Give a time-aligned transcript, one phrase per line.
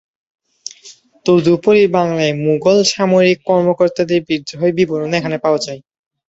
[1.25, 5.79] তদুপরি বাংলায় মুগল সামরিক কর্মকর্তাদের বিদ্রোহের বিবরণও এখানে পাওয়া যায়।